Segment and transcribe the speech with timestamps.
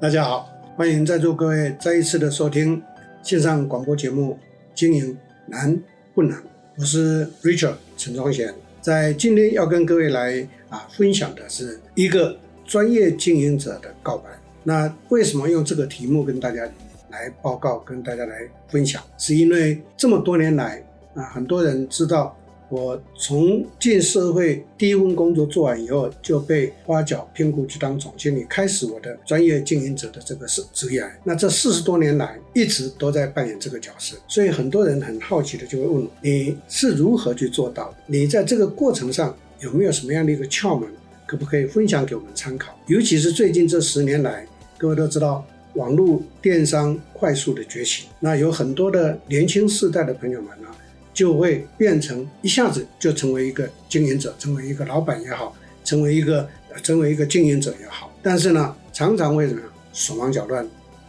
[0.00, 2.82] 大家好，欢迎在座各位再一次的收听
[3.22, 4.32] 线上广播节目
[4.74, 5.14] 《经营
[5.44, 5.78] 难
[6.14, 6.38] 不难》，
[6.78, 12.34] 我是 Richard 陈庄贤，在今天要跟各位来啊分享的是一个
[12.64, 14.30] 专业经营者的告白。
[14.62, 16.66] 那为什么用这个题目跟大家
[17.10, 19.02] 来报告、跟大家来分享？
[19.18, 20.82] 是因为这么多年来
[21.14, 22.34] 啊，很多人知道。
[22.70, 31.04] 我从进社会第一份工作做完以后，就被挖角聘雇去当总经理，开始我的专业经营者的这个职业。
[31.24, 34.16] 那这四十多年来，一直都在扮演这个角色。
[34.28, 37.92] 所以很多人很好奇的就会问：你是如何去做到？
[38.06, 40.88] 你在这个过程上有没有什么样的一个窍门？
[41.26, 42.72] 可不可以分享给我们参考？
[42.86, 44.46] 尤其是最近这十年来，
[44.78, 45.44] 各位都知道
[45.74, 50.68] 网络电商快速的崛起，那有很多的年轻世代的朋友们呢。
[51.12, 56.48] 就会变成一下子就成为一个经营者，成为一个老板也好，成为一个
[56.82, 58.10] 成为一个经营者也好。
[58.22, 60.64] 但是呢，常常会怎么手忙脚乱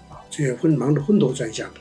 [0.10, 1.80] 啊，这些昏忙的昏头转向的，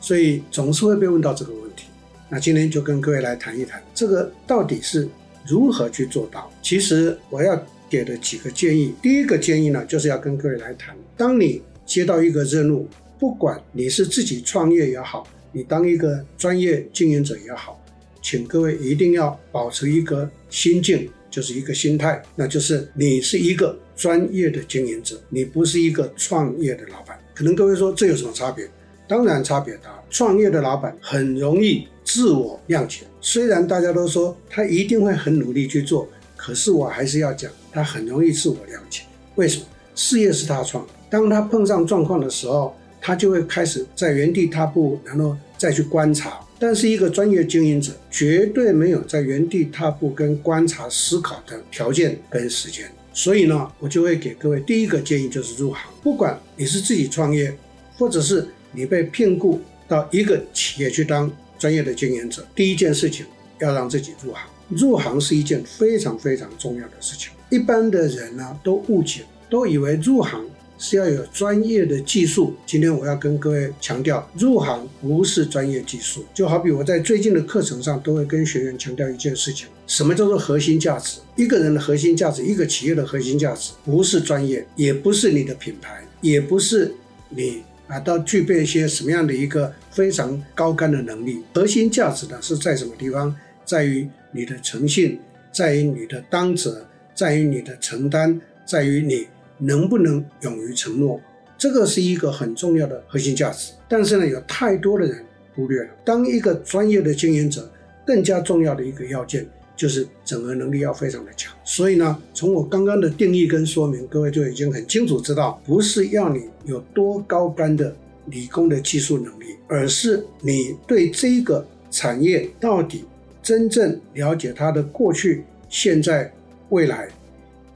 [0.00, 1.86] 所以总是会被问到这个问题。
[2.28, 5.08] 那今天就跟各位来谈一谈，这个到底是
[5.46, 6.50] 如何去做到？
[6.62, 15.26] 其实我要给的几个建议，第一个建议呢，就是要跟各位来谈，当你接到一个任务，不管你是自己创业也好。
[15.52, 17.82] 你当一个专业经营者也好，
[18.22, 27.18] 请各位一定要保持一个心境，就是一个心态，那就是你是一个专业的经营者，你不是一个创业的老板。
[27.34, 28.68] 可能各位说这有什么差别？
[29.08, 30.02] 当然差别大。
[30.08, 39.02] 创业的老板很容易自我谅解，虽然大家都说他一定会很努力去做，可是我还是要讲，他很容易自我谅解。
[39.34, 39.66] 为什么？
[39.94, 42.76] 事业是他创，当他碰上状况的时候，
[43.06, 45.36] 他就会开始在原地踏步，然后。
[45.58, 52.84] 再去观察，但是一个专业经营者绝对没有在原地踏步跟观察思考的条件跟时间，
[53.14, 57.56] 所以呢，我就会给各位第一个建议就是入行，不管你是自己创业，
[57.96, 59.58] 或者是你被聘雇
[59.88, 63.24] 到一个企业去当专业的经营者，第一件事情
[63.58, 64.42] 要让自己入行。
[64.68, 70.44] 入行是一件非常非常重要的事情，一般的人呢都误解，都以为入行。
[70.78, 72.54] 是要有专业的技术。
[72.66, 76.24] 今天我要跟各位强调，入行不是专业技术。
[76.34, 81.18] 就好比我在最近的课程上都会跟学员强调一件事情：什么叫做核心价值？
[81.36, 86.92] 一个人的核心价值，一个企业的核心价值，不是专业，也不是你的品牌，也不是
[87.28, 91.42] 你啊，到具备一些什么样的一个非常高干的能力。
[91.54, 93.34] 核心价值呢是在什么地方？
[93.64, 95.18] 在于你的诚信，
[95.52, 99.26] 在于你的当责，在于你的承担，在于你。
[99.58, 101.20] 能不能勇于承诺，
[101.56, 103.72] 这个是一个很重要的核心价值。
[103.88, 105.24] 但是呢，有太多的人
[105.54, 105.88] 忽略了。
[106.04, 107.70] 当一个专业的经营者，
[108.06, 109.46] 更加重要的一个要件
[109.76, 111.54] 就是整合能力要非常的强。
[111.64, 117.94] 所以呢，从我刚刚的定义跟说明，各位就已经很清楚知道，不是要你有多高竿的
[118.26, 123.04] 理工的技术能力，而是你对这个产业到底
[123.42, 126.30] 真正了解它的过去、现在、
[126.68, 127.08] 未来。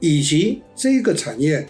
[0.01, 1.65] 以及这个产业，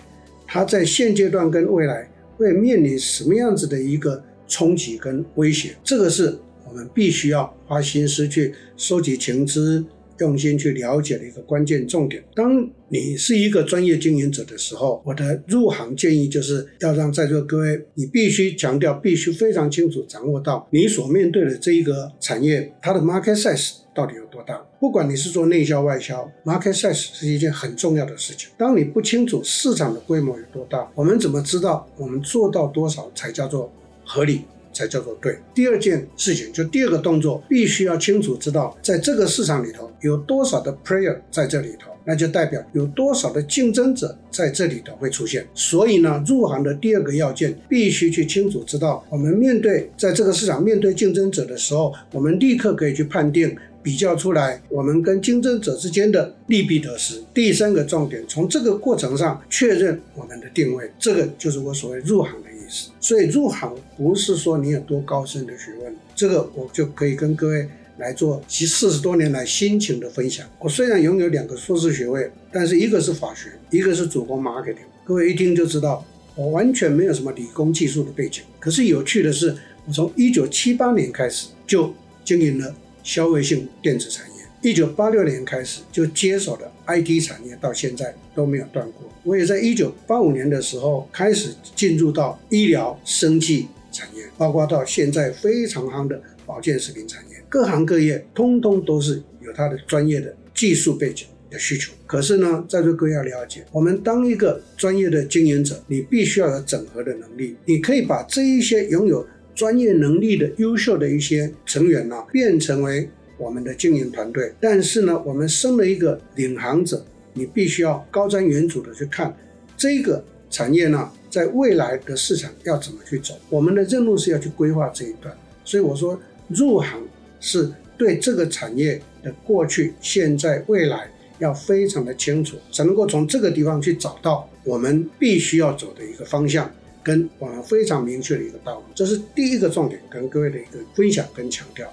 [0.47, 6.35] 它在现阶段跟未来会面临什么样子的一个冲击跟威胁，这个是
[6.67, 9.85] 我们必须要花心思去收集情资。
[10.19, 12.23] 用心去了解的一个关键重点。
[12.35, 24.63] 当你是一个专业经营者的时候，我的入行建议就是要让在座各位，你必须强调，必须非常清楚掌握到你所面对的这一个产业，它的 market size 到底有多大。
[24.81, 28.49] 不管你是做内销外销，market size 是一件很重要的事情。
[28.57, 33.71] 当你不清楚市场的规模有多大，我们怎么知道我们做到多少才叫做
[34.03, 34.41] 合理？
[34.73, 35.37] 才叫做对。
[35.53, 45.45] 第二件事情，就第二个动作，必须要清楚知道，在这个市场里头有多少的 player 在这里头，那就代表有多少的竞争者在这里头会出现。
[45.53, 53.53] 所以呢，入行的第二个要件，必须去清楚知道，我们面对在这个市场面对竞争者的时候，我们立刻可以去判定、
[53.83, 57.21] 比较出来，我们跟竞争者之间的利弊得失。
[57.33, 62.89] 第三个重点，从这个过程上确认我们的定位，这个就是我所谓入行的意思。
[62.99, 67.67] 所以入行不是说你有多高深的学问，这个我就可以跟各位
[67.97, 70.47] 来做其四十多年来心情的分享。
[70.59, 74.77] 我虽然拥有两个硕士学位，但是一个是法学，一个是主攻 marketing。
[75.03, 78.43] 各位一听就知道，我完全没有什么理工技术的背景。
[78.59, 82.73] 可是有趣的是，我从一九七八年开始就经营了
[83.03, 84.31] 消费性电子产业。
[84.63, 89.09] 一九八六年开始就接手的 IT 产业，到现在都没有断过。
[89.23, 101.91] 我也在一九八五年的时候开始进入到医疗生技产业，包括到现在非常夯的保健食品产业，各行各业通通都是有它的专业的技术背景，的需求。
[102.05, 107.55] 可是呢，在座各位要了解，我们当一个专业的经营者，你必须要有整合的能力。
[107.65, 114.53] 你可以把这一些拥有专业能力的优秀的一些成员呢、变成为我们的经营团队。
[114.59, 119.35] 但是呢，我们身为一个领航者，你必须要高瞻远瞩的去看
[119.77, 123.33] 这个产业呢，在未来的市场要怎么去走。
[123.49, 125.35] 我们的任务是要去规划这一段。
[125.63, 127.01] 所以我说，入行
[127.39, 131.09] 是对这个产业的过去、现在、未来
[131.39, 136.69] 要非常的清楚，才能够从这个地方去找到我们必须要走的一个方向，
[137.03, 138.83] 跟我们非常明确的一个道路。
[138.93, 141.91] 这是第一个重点，跟各位的一个分享跟强调。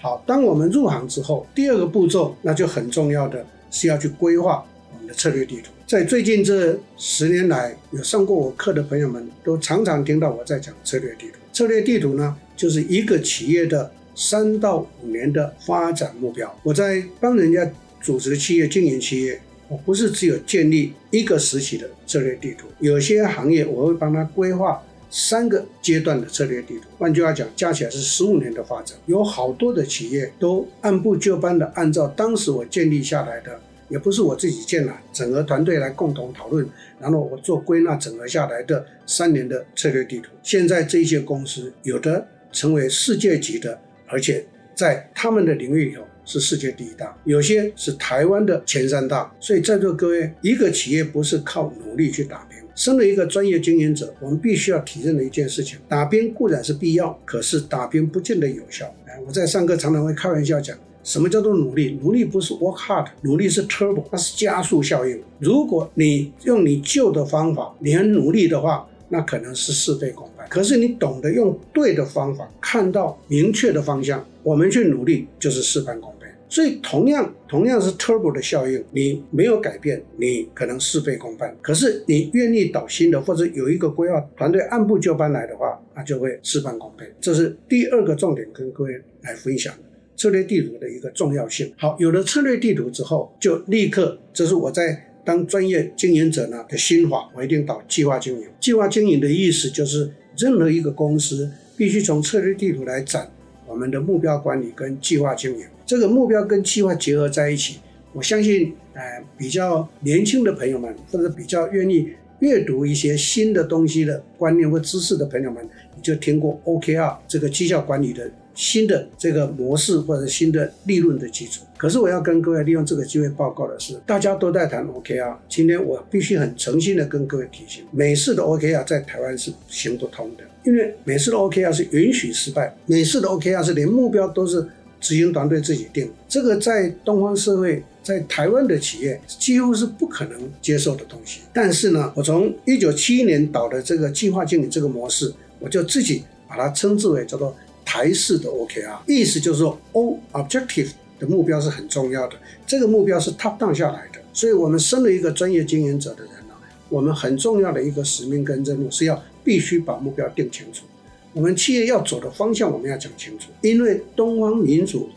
[0.00, 5.70] 好，当我们入行之后，第二个步骤那就很重要的是要去规划我们的策略地图。
[5.86, 11.38] 在最近这十年来，有上过我课的朋友们都常常听到我在讲策略地图。
[11.52, 16.56] 策略地图呢，就是一个企业的三到五年的发展目标。
[16.62, 17.68] 我在帮人家
[18.00, 22.66] 组织企业、经营企业，我不是只有建立一个时期的策略地图。
[22.80, 26.88] 有些行业我会帮他规划三个阶段的策略地图。
[26.98, 28.96] 换句话讲，加起来是十五年的发展。
[29.06, 36.68] 有好多的企业都按部就班的按照当时我建立下来的，也不是我自己建了，整个团队来共同讨论，
[36.98, 40.30] 然后我做归纳整合下来的三年的策略地图。
[40.42, 42.26] 现在这些公司有的。
[42.50, 44.42] 成为世界级的，而且
[44.74, 49.34] 在他们的领域里头是世界第一大，有些是台湾的前三大。
[49.40, 52.58] 所以在座各位，一个企业不是靠努力去打拼。
[52.74, 58.84] 身为一个专业经营者，我们必须要体认的一件事情：打拼固然是必要，可是打拼不见得有效。
[59.06, 61.98] 哎，我在上课常常会开玩笑讲，什么叫做努力？
[62.02, 65.18] 努力不是 work hard，努力是 turbo，它是加速效应。
[65.38, 70.46] 如果你用你旧的方法，你很努力的话，那可能是事倍功半。
[70.50, 76.17] 可是你懂得用对的方法，看到明确的方向，我们去努力就是事半功倍。
[76.48, 81.54] 所以同样同样是 turbo 的效应，你没有改变，你可能事倍功半。
[81.60, 87.04] 可是你愿意导新的，或者有一个规划团队按部就班来的话，那就会事半功倍。
[87.20, 88.92] 这是第二个重点，跟各位
[89.22, 89.74] 来分享
[90.16, 91.72] 策略地图的一个重要性。
[91.76, 95.04] 好，有了策略地图之后，就立刻，这是我在。
[95.24, 98.46] 当专业经营者呢的心法，我一定导计划经营。
[98.58, 103.30] 计划经营的意思就是，任何一个公司必须从策略地图来展
[103.66, 105.66] 我们的目标管理跟计划经营。
[105.88, 107.78] 这个目标跟计划结合在一起，
[108.12, 109.02] 我相信，呃，
[109.38, 118.30] 比较年轻的朋友们，或者比较愿意阅读一些新的东西的观念或知识的朋友们，你就听过 OKR 这个绩效管理的。
[118.54, 134.66] 新的这个模式或者新的利润的基础，可是我要跟各位利用这个机会报告的是，大家都在谈 OKR，今天我必须很诚心的跟各位提醒，美式的 OKR 在台湾是行不通的，因为美式的 OKR 是允许失败，美式的 OKR 是连目标都是
[135.00, 141.40] 执行团队自己定，这个在东方社会，在台湾的企业几乎是不可能接受的东西。
[141.52, 147.54] 但是呢，我从一九七一年导的这个计划经理这个模式，我就自己把它称之为叫做。
[147.90, 152.34] 台式的 OKR，意思就是说，O objective 的目标是很重要的，
[152.66, 154.20] 这个目标是 top down 下来的。
[154.34, 156.54] 所以，我们身为一个专业经营者的人呢，
[156.90, 160.84] 我们很重要的一个使命跟任务是要必须把目标定清楚。
[161.32, 163.50] 我们企业要走的方向，我们要讲清楚。
[163.62, 165.08] 因为东方民主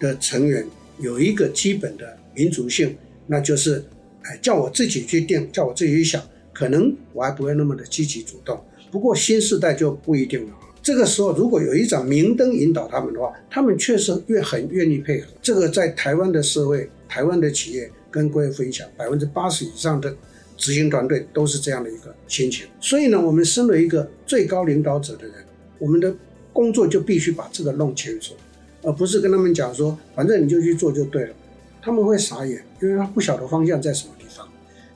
[0.00, 0.66] 的成员
[0.98, 3.84] 有一个基本的民族性，那就是，
[4.22, 6.22] 哎，叫我自己去定，叫我自己去想，
[6.52, 8.58] 可能我还不会那么的积极主动。
[8.90, 10.54] 不过新时代就不一定了。
[10.82, 15.26] 这个时候，如果有一盏明灯引导他们的话，他们确实越很愿意配合。
[15.42, 20.16] 这个在台湾的社会、台湾的企业跟各位分享，百分之八十以上的
[20.56, 22.66] 执行团队都是这样的一个心情。
[22.80, 25.34] 所以呢，我们身为一个最高领导者的人，
[25.78, 26.14] 我们的
[26.52, 28.34] 工作就必须把这个弄清楚，
[28.82, 31.34] 而不是跟他们讲说，反正你就去做就对了。
[31.80, 34.46] 他们会傻眼，因为他不晓得方向在什么地方。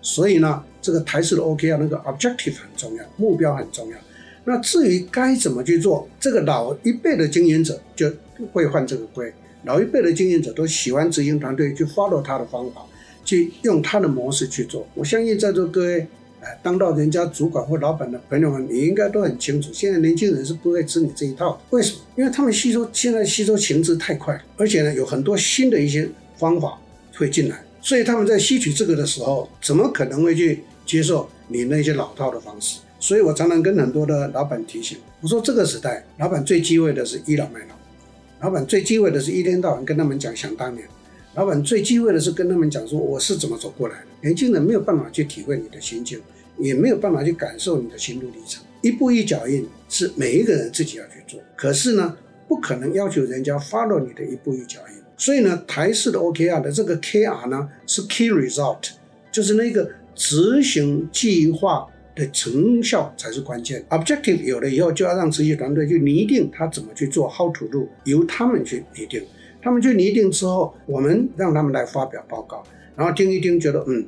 [0.02, 3.96] 所以呢，这个台式的 OK 啊那个 objective 很重要，目标很重要。
[4.44, 8.12] 那至于该怎么去做，这个老一辈的经营者就
[8.52, 9.32] 会犯这个规。
[9.64, 12.82] 老一辈的经营者都喜欢执行团队去 follow 他的方法，
[13.24, 14.84] 去用他的模式去做。
[14.94, 16.04] 我相信在座各位，
[16.42, 21.60] 哎，当到人家主管或老板的朋友们，你应该都很清楚，现在年轻人是不会吃你这一套的。
[21.70, 22.00] 为什么？
[22.16, 26.76] 因为他们吸收现在吸收情资太快了，而且呢，有很多新的一些方法
[27.14, 32.80] 会进来，所以他们在吸取这个的时候，怎么可能会去接受你那些老套的方式？
[32.98, 40.86] 所以我常常跟很多的老板提醒，我说这个时代，老板最忌讳的是倚老卖老，老板最忌讳的是一天到晚跟他们讲想当年，
[41.34, 44.06] 老板最忌讳的是跟他们讲说我是怎么走过来的。
[44.20, 46.20] 年轻人没有办法去体会你的心境，
[46.62, 48.62] 也没有办法去感受你的心路历程。
[48.80, 52.16] 一步一脚印是每一个人自己要去做，可是呢，
[52.48, 54.94] 不可能要求人家 follow 你的一步一脚印。
[55.16, 58.90] 所以呢，台式的 OKR 的这个 KR 呢是 Key Result，
[59.30, 63.84] 就是那个执行计划的成效才是关键。
[63.88, 69.22] Objective 有了以后，就要让执行团队去拟定他怎么去做，How to do，由他们去拟定。
[69.62, 72.64] 他们去拟定之后，我们让他们来发表报告，
[72.96, 74.04] 然后听一听，觉得嗯，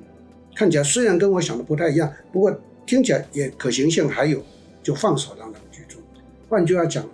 [0.55, 2.55] 看起来虽然跟我想的不太一样，不过
[2.87, 4.43] 听起来也可行性还有，
[4.83, 6.01] 就放手让他们去做。
[6.49, 7.09] 换句话讲，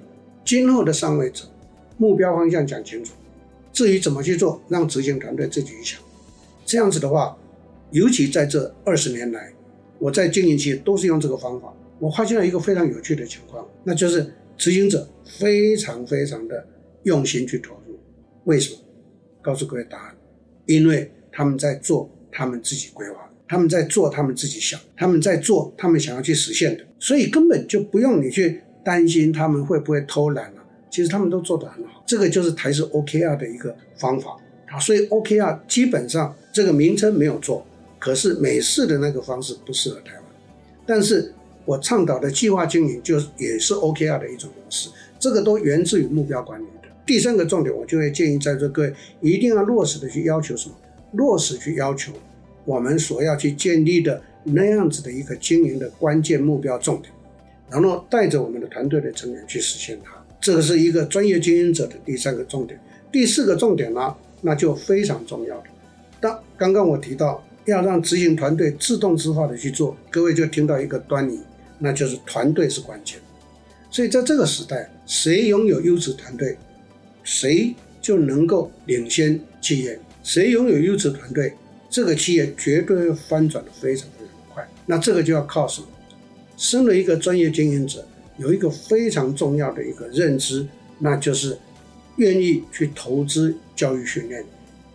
[0.45, 1.45] 今后的上位者
[1.97, 3.13] 目标方向讲清楚，
[3.73, 6.01] 至于怎么去做，让执行团队自己去想。
[6.65, 7.37] 这样子的话，
[7.91, 9.53] 尤其在这二十年来。
[9.99, 15.07] 我在经营期都是用这个方法，我发现了一个非常有趣的情况，那就是执行者
[15.39, 16.67] 非常非常的
[17.03, 17.99] 用心去投入。
[18.45, 18.81] 为什么？
[19.43, 20.17] 告诉各位答案，
[20.65, 30.63] 因为他们在做他们自己规划，他们在做他们自己想，他们在做他们想要去实现的，所以根本就不用你去担心他们会不会偷懒了。
[30.89, 34.37] 其实他们都做得很好，这个就是台式 OKR 的一个方法
[34.69, 34.79] 啊。
[34.79, 37.67] 所以 OKR 基本上这个名称没有错。
[37.99, 40.23] 可是美式的那个方式不适合台湾，
[40.87, 44.89] 但是我倡导的计划经营就也是 OKR 的一种模式，
[45.19, 46.89] 这个都源自于目标管理的。
[47.05, 50.77] 第三个重点，我就会建议在座各位一定要落实的去要求什么？
[51.15, 52.13] 落实去要求
[52.65, 57.13] 我们所要去建立的那样子的一个经营的关键目标重点，
[57.71, 60.13] 然后带着我们的团队的成员去实现它。
[60.41, 62.79] 这个是一个专业经营者的第三个重点。
[63.13, 65.65] 第四个重点呢，那就非常重要的。
[66.21, 67.45] 当刚刚我提到。
[67.67, 71.39] 要让执行团队自动自发的去做，各位就听到一个端倪，
[71.79, 73.19] 那就是团队是关键。
[73.91, 76.57] 所以在这个时代，谁拥有优质团队，
[77.23, 79.97] 谁就能够领先企业。
[80.23, 81.53] 谁拥有优质团队，
[81.91, 84.67] 这个企业绝对会翻转的非常非常快。
[84.87, 85.89] 那这个就要靠什么？
[86.57, 88.07] 身为一个专业经营者，
[88.39, 90.67] 有一个非常重要的一个认知，
[91.01, 91.59] 那就是
[92.17, 94.45] 愿意去投资教育训练，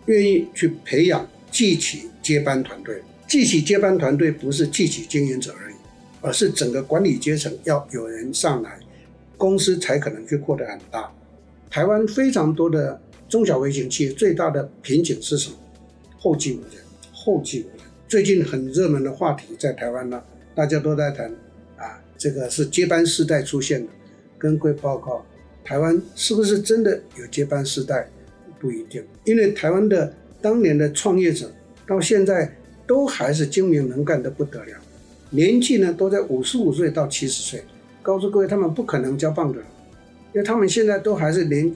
[0.06, 1.28] 愿意去培养。
[1.48, 5.74] 记起接班团队，记起接班团队不是记起经营者而已，
[6.20, 8.78] 而是整个管理阶层要有人上来，
[9.38, 11.10] 公司才可能去扩得很大。
[11.70, 15.56] 台湾非常多的中小微型企业最大的瓶颈是什么？
[16.18, 16.84] 后继无人，
[17.26, 17.86] 后继无人。
[18.06, 20.22] 最近很热门的话题在台湾呢，
[20.54, 21.28] 大家都在谈
[21.76, 23.88] 啊，这个是接班世代出现的。
[24.38, 25.26] 跟各位报告，
[25.64, 28.08] 台湾是不是真的有接班世代？
[28.60, 30.14] 不一定，因为台湾的。
[30.38, 31.50] 当年的创业者
[31.88, 32.54] 到现在
[32.86, 34.76] 都还是精明能干的不得了，
[35.30, 37.64] 年纪呢都在五十五岁到七十岁。
[38.00, 39.58] 告诉各位，他们不可能交棒的，
[40.32, 41.74] 因为他们现在都还是年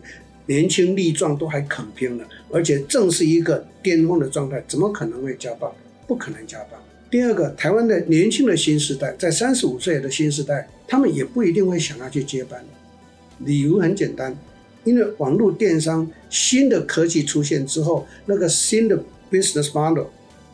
[0.51, 5.71] 年轻力壮，都还肯拼了，而且正是一个巅峰的状态，怎么可能会加班？
[6.09, 6.73] 不可能加班。
[7.09, 12.65] 第二个，台湾的年轻的新时代，在三十五岁的新时代，他们也不一定会想要去接班，
[13.39, 14.37] 理由很简单。
[14.83, 20.07] 因为网络电商新的科技出现之后，那个新的 business model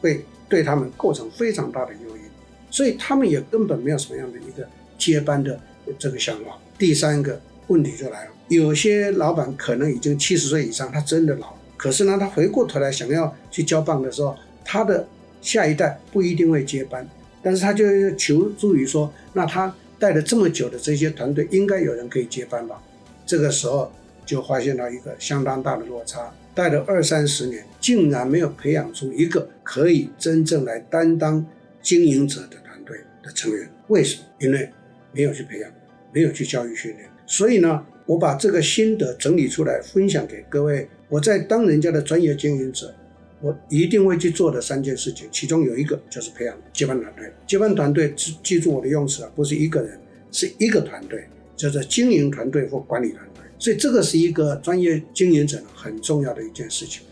[0.02, 2.22] 会对他们构成非常大的诱因，
[2.70, 5.58] 所以他们也根本没有什么样的一个接班的
[5.98, 6.58] 这个想法。
[6.76, 15.06] 第三个问题就来了，有些老板可能已经七十岁以上，他真的老，可是呢，他回过头来想要去交棒的时候，他的
[15.40, 17.08] 下一代不一定会接班，
[17.42, 17.84] 但是他就
[18.16, 22.82] 求助于说，那他带了这么久的这些团队，应该有人可以接班吧？
[23.26, 23.92] 这个时候。
[24.26, 31.46] 就发现了一个相当大的落差，带了二三十年，竟然没有培养出一个可以真正来担当
[31.80, 33.70] 经营者的团队的成员。
[33.86, 34.24] 为什么？
[34.40, 34.68] 因为
[35.12, 35.70] 没有去培养，
[36.12, 37.08] 没有去教育训练。
[37.26, 40.88] 所以呢，我把这个心得整理出来，分享给各位。
[41.08, 42.94] 我在当人家的专业经营者，
[43.40, 47.30] 我一定会去做的三件事情，其中有一个就是培养接班团队。
[47.46, 49.98] 接班团队，记记住我的用词啊，不是一个人，
[50.32, 51.24] 是一个团队，
[51.56, 53.44] 叫做经营团队或管理团队。
[53.58, 57.02] 所以这个是一个专业经营者很重要的一件事情。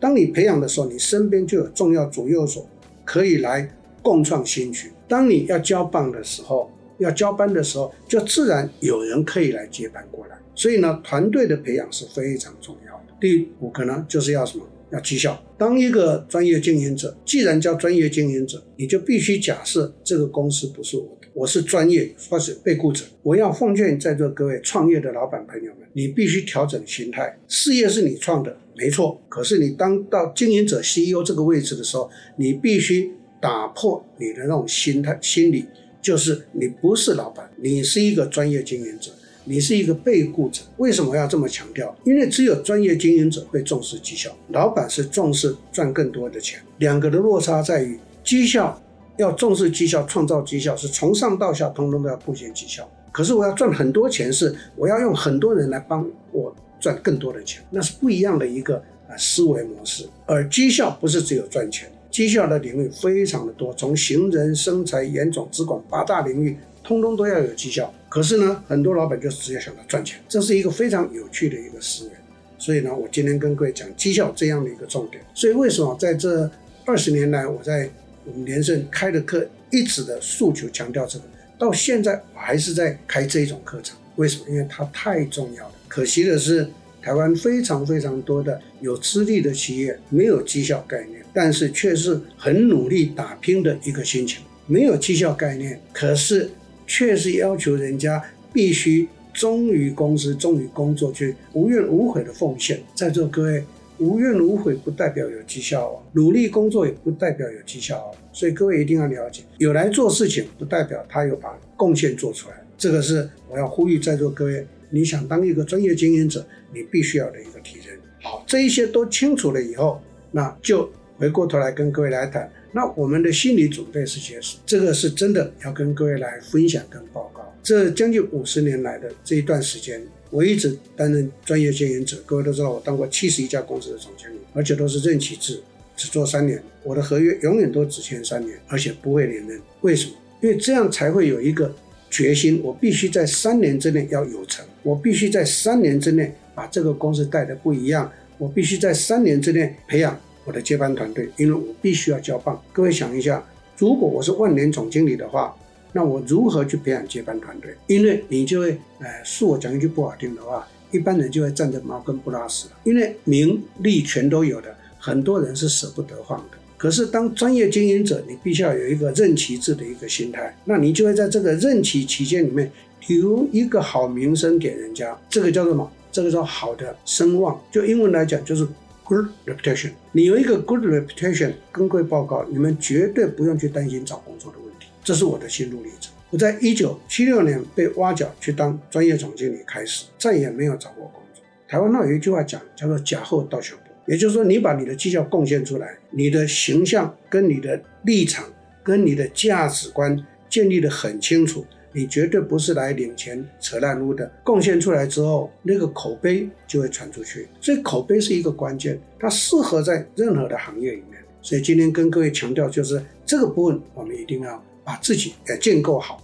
[0.00, 2.68] 当你培养的时候，你身边就有重要左右手
[3.04, 4.90] 可以来共创新局。
[5.08, 10.38] 当你要交棒的时候，要交班的时候，就自然有人可以来接班过来。
[10.54, 13.04] 所以呢，团队的培养是非常重要的。
[13.20, 14.64] 第五个呢，就是要什么？
[14.90, 15.42] 要绩效。
[15.58, 21.28] 当一个专业经营者，既然叫专业经营者，你就必须假设这个公司不是我的。
[21.32, 27.36] 我是专业或是被雇者，我要奉劝在座各位创业的老板朋友们，你必须调整心态。
[27.48, 29.20] 事业是你创的，没错。
[29.28, 33.10] 可是你当到经营者 CEO 这个位置的时候，你必须
[33.42, 35.64] 打破你的那种心态心理，
[36.04, 39.10] 就是你不是老板，你是一个专业经营者，
[39.44, 40.60] 你是一个被雇者。
[40.76, 41.96] 为什么要这么强调？
[42.04, 46.60] 因为只有专业经营者会重视绩效，老板是重视赚更多的钱。
[46.76, 48.78] 两个的落差在于绩效。
[49.16, 52.90] 要重视绩效，创造绩效是从上到下通通都要贡献绩效。
[53.12, 58.76] 可是我要赚很多钱，是我要用很多人来帮我赚更多的钱，那是不一样的一个
[59.08, 60.04] 啊思维模式。
[60.26, 67.92] 而绩效不是只有赚钱，绩效的领域非常的多，从行人、生财、研总、资管八大领域，通通都要有绩效。
[68.08, 72.10] 可是呢，很多老板就直接想到赚钱，这是一个非常有趣的一个思维。
[72.56, 75.20] 所以呢，我今天跟各位讲绩效这样的一个重点。
[75.34, 76.48] 所以为什么在这
[76.84, 77.90] 二十年来，我在
[78.24, 81.24] 我们连胜开的课一直的诉求强调这个，
[81.58, 83.98] 到现在我还是在开这一种课程。
[84.14, 84.44] 为什么？
[84.48, 85.74] 因为它太重要了。
[85.88, 86.68] 可惜的是，
[87.04, 94.42] 台湾非常非常多的有资历的企业没有绩效概念，但是却是很努力打拼的一个心情。
[94.66, 96.48] 没有绩效概念，可是
[96.86, 102.80] 却是要求人家必须忠于公司、忠于工作，去无怨无悔的奉献。
[102.94, 103.62] 在座各位，
[103.98, 108.16] 无怨无悔不代表有绩效哦，努力工作也不代表有绩效哦。
[108.32, 112.56] 所以各位一定要了解，有来做事情不代表他有把贡献做出来。
[112.78, 117.90] 这个是我要呼吁在座各位，你想当一个专业经营者，你必须要的一个提升。
[118.22, 122.48] 好，这一些都清楚了以后，那就回过头来跟各位来谈。
[122.70, 124.62] 那我们的心理准备是些什么？
[124.64, 127.42] 这个是真的要跟各位来分享跟报告。
[127.60, 132.16] 这将近五十年来的这一段时间，我一直担任专业经营者。
[132.24, 135.60] 各位都知道，我当过七十一家公司的总经理，而且都是任期制，
[135.96, 136.62] 只做三年。
[136.84, 139.60] 我的合约永远都只签三年，而且不会连任。
[139.80, 140.12] 为什么？
[140.40, 141.74] 因为这样才会有一个。
[142.14, 152.62] 决心，我必须在三年之内要有成，我必须在三年之内把这个公司带得不一样，我必须在三年之内培养我的接班团队，因为我必须要交棒。
[152.72, 153.44] 各位想一下，
[153.76, 155.52] 如果我是万年总经理的话，
[155.92, 157.74] 那我如何去培养接班团队？
[157.88, 166.58] 因为你就会，呃，恕我讲一句不好听的话，一般人就会站着茅坑不拉屎，因为名利全都有的，很多人是舍不得放的。
[166.84, 172.70] 可是，当专业经营者，你必须要有一个任期制的一个心态，那你就会在这个任期期间里面
[173.06, 175.18] 留一个好名声给人家。
[175.30, 175.90] 这个叫做什么？
[176.12, 177.58] 这个叫好的声望。
[177.72, 178.68] 就英文来讲，就是
[179.02, 179.92] good reputation。
[180.12, 184.88] 你有一个 good reputation，跟各位报告，你们绝对不用去担心找工作的问题。
[185.02, 186.12] 这是我的心路历程。
[186.28, 191.42] 我在一九七六年被挖角去当专业总经理开始，再也没有找过工作。
[191.66, 193.74] 台湾那有一句话讲，叫做“假后到手”。
[194.06, 198.44] 也就是说，你把你的绩效贡献出来，你的形象跟你的立场
[198.82, 200.16] 跟你的价值观
[200.48, 204.30] 建立得很清楚，你绝对不是来领钱扯烂撸的。
[204.42, 211.20] 贡献出来之后，那个口碑就会传出去，所以口碑是一个关键，它适合在任何的行业里面。
[211.40, 216.22] 所以今天跟各位强调，就是这个部分我们一定要把自己给建构好。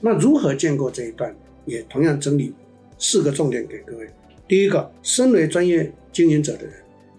[0.00, 1.34] 那如何建构这一段，
[1.66, 2.54] 也同样整理
[2.98, 4.08] 四个重点给各位。
[4.46, 6.72] 第一个，身为专业经营者的人。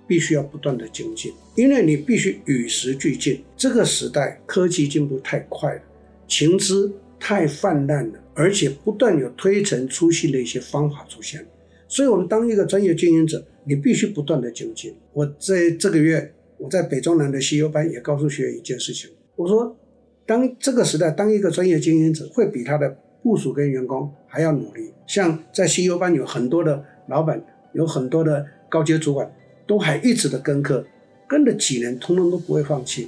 [0.10, 3.43] 必须要不断的精进，因为你必须与时俱进。
[3.56, 5.82] 这个时代科技进步太快了，
[6.28, 11.45] 情资太泛滥了，而且不断有推陈出新的一些方法出现。
[11.88, 14.95] 所以，我们当一个专业经营者，你必须不断的精进。
[15.13, 19.78] 我在这个月，我在北中南的 CEO 班也告诉学员一件事情，我说，
[20.26, 22.89] 当这个时代，当一个专业经营者会比他的
[23.22, 24.91] 部属跟员工还要努力。
[25.06, 27.43] 像在 CEO 班有很多的老板，
[27.74, 29.32] 有很多的高阶主管。
[29.70, 30.84] 都还一直的跟课，
[31.28, 33.08] 跟了几年，通通都不会放弃。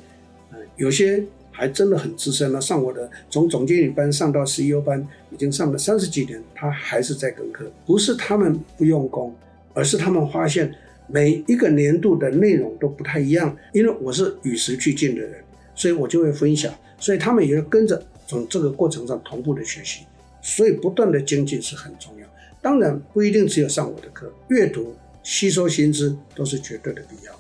[0.54, 7.65] 嗯，有些还真的很资深了，上我的从总经理班上到 CEO 班，已经上了三十几年，他还是在跟课。
[7.84, 9.34] 不是他们不用功，
[9.74, 10.71] 而是他们发现
[11.08, 13.58] 每一个年度的内容都不太一样。
[13.74, 15.43] 因为我是与时俱进的人，
[15.74, 20.06] 所以我就会分享，所以他们也会跟着从这个过程上同步的学习。
[20.43, 22.28] 所以不断的精进是很重要。
[22.62, 24.93] 当然不一定只有上我的课，阅读。
[25.23, 27.31] 吸收新知都是绝对的必要。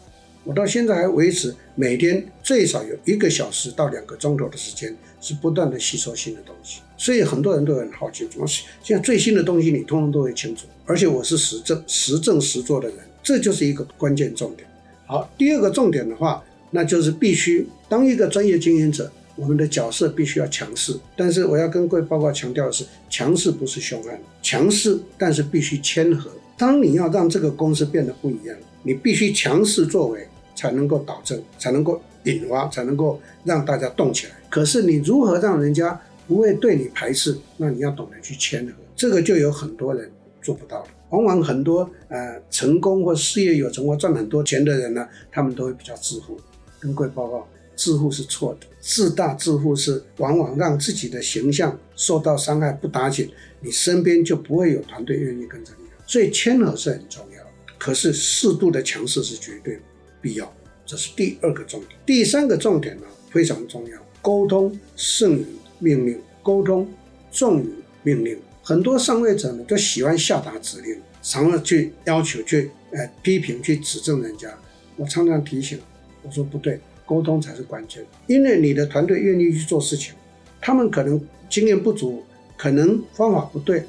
[0.43, 6.81] 我到现在还维持每天最少有一个小时到两个钟头的时间，是不断的吸收新的东西。
[6.97, 10.65] 所以很多人都很好奇，怎么现在最新的东西你通通都会清楚。
[10.85, 14.67] 而且我是实证、实证实做的人，这就是一个关键重点。
[15.05, 20.99] 好，第二个重点的话，那就是必须当一个专业经营者，我们的角色必须要强势。
[21.15, 26.31] 但是我要跟各位报告强调的是，强势不是凶悍，强势但是必须谦和。
[26.57, 34.33] 当你要让这个公司变得不一样，你必须强势作为，才能够导正，才能够引发，才能够让大家动起来。
[34.49, 37.37] 可是你如何让人家不会对你排斥？
[37.57, 40.11] 那你要懂得去谦和，这个就有很多人
[40.41, 40.85] 做不到。
[41.09, 46.39] 往往很多呃成功或事业有成或赚很多钱的人呢，他们都会比较自负。
[46.79, 55.85] 跟各位报告，自负是错的，自大自负是往往让自己的形象受到伤害不打紧，你身边就不会有团队愿意跟着你。
[56.11, 57.41] 所以谦和是很重要，
[57.77, 59.79] 可是适度的强势是绝对
[60.19, 60.53] 必要，
[60.85, 61.97] 这是第二个重点。
[62.05, 65.45] 第三个重点呢，非常重要，沟通胜于
[65.79, 66.85] 命令，沟通
[67.31, 67.69] 重于
[68.03, 68.37] 命令。
[68.61, 74.53] 很多上位者呢，都喜欢下达指令，常常去要求、去呃批评、去指正人家。
[74.97, 75.79] 我常常提醒，
[76.23, 78.05] 我说不对，沟通才是关键。
[78.27, 80.13] 因为你的团队愿意去做事情，
[80.59, 82.21] 他们可能经验不足，
[82.57, 83.85] 可能方法不对，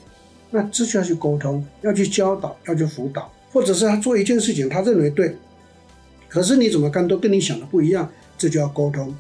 [0.53, 5.35] 那这就要去沟通，要去教导，要去辅导，或者是他做一件事情，他认为对，
[6.29, 9.13] 可是你怎么干都跟你想的不一样，这就要沟通。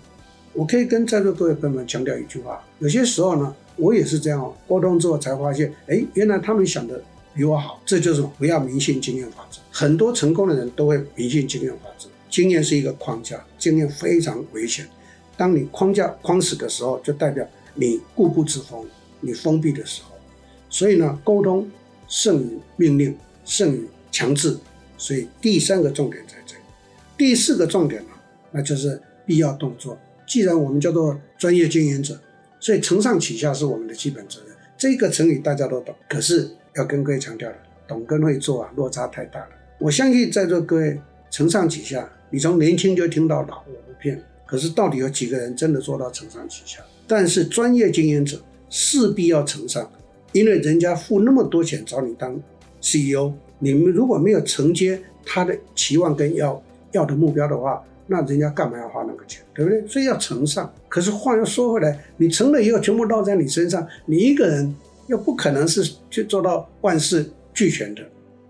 [0.53, 7.03] 我可以跟在座各位朋友们强调一句话：有些时候呢，我也是这样，沟通之后才发现，哎，原来他们想的
[7.35, 7.81] 比我好。
[7.87, 9.59] 这就是不要迷信经验法则。
[9.71, 12.07] 很多成功的人都会迷信经验法则。
[12.29, 14.87] 经验是一个框架，经验非常危险。
[15.37, 18.87] 当你框架框死的时候，就代表你固步自封，
[19.21, 20.12] 你封闭的时候。
[20.73, 21.71] 所以呢，沟通
[22.09, 24.57] 胜于命令，胜于强制。
[24.97, 26.63] 所以第三个重点在这里。
[27.17, 28.09] 第四个重点呢，
[28.51, 29.99] 那就是必要动作。
[30.27, 32.19] 既然我们叫做专业经营者，
[32.59, 34.57] 所以承上启下是我们的基本责任。
[34.79, 37.57] 这个成语大家都懂，可是要跟各位强调的，
[37.87, 39.49] 懂跟会做啊，落差太大了。
[39.79, 40.99] 我相信在座各位
[41.31, 44.23] 承上启下，你从年轻就听到老，我不骗。
[44.47, 46.81] 可是到底有几个人真的做到承上启下？
[47.07, 49.91] 但是专业经营者势必要承上，
[50.33, 52.41] 因为人家付那么多钱找你当
[52.81, 57.83] CEO，你们如果没有承接他的期望跟要要的目标的话。
[58.09, 59.87] 那人家干嘛要花那个钱，对不对？
[59.87, 60.71] 所以要承上。
[60.89, 64.75] 可是话又说回来，你承了以后，全部落在你身上，你一个人
[65.07, 68.03] 又不可能是去做到万事俱全的。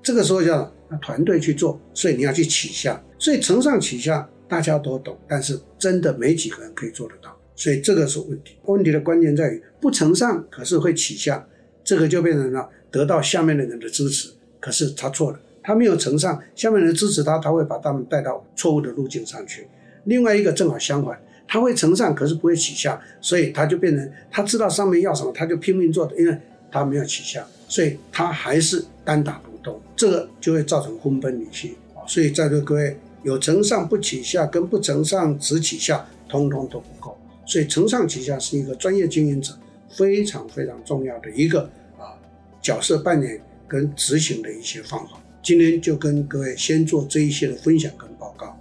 [0.03, 3.01] 这个时候叫团队去做，所以你要去启下。
[3.19, 7.37] 所以承上启下大家都懂，但是真的没几个人可以做得到。
[7.55, 8.57] 所以这个是问题。
[8.65, 11.47] 问题的关键在于不承上，可是会启下，
[11.85, 15.41] 这个就变成了得到下面的人的支持，可是他错了。
[15.65, 19.69] 他没有承上，下面人支持他，他会把他们带到错误的路径上去。
[20.05, 21.17] 另外一个正好相反，
[21.47, 26.37] 他会承上，可是不会启下，所以他就变成他知道上面要什么，他就拼命做的，因为
[26.69, 31.77] 他没有启下，所以他还是单打独斗，这个就会造成分崩离析。
[32.09, 37.17] 所以在座各位有承上不启下，跟不承上只启下，通通都不够。
[37.47, 39.53] 所以承上启下是一个专业经营者
[39.93, 41.63] 非常非常重要的一个
[41.99, 42.19] 啊
[42.61, 45.21] 角色扮演跟执行的一些方法。
[45.43, 48.57] 今天就跟各位先做这一些的分享跟报告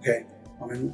[0.00, 0.24] ，OK，
[0.58, 0.92] 我们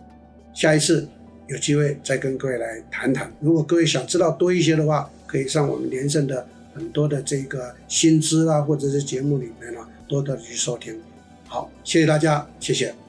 [0.54, 1.08] 下一次
[1.48, 3.32] 有机会再跟各位来谈谈。
[3.40, 10.96] 如果各位想知道多一些的话，可以上我们连胜的很多的这个新资啊，或者是节目里面呢，多多的去收听。
[11.48, 13.01] 好，谢谢大家，谢谢。